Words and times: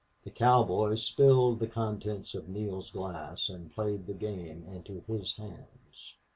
The 0.23 0.31
cowboy 0.31 0.95
spilled 0.95 1.59
the 1.59 1.67
contents 1.67 2.33
of 2.33 2.49
Neale's 2.49 2.89
glass 2.89 3.49
and 3.49 3.71
played 3.71 4.07
the 4.07 4.15
game 4.15 4.65
into 4.67 5.03
his 5.07 5.35
hands. 5.35 6.15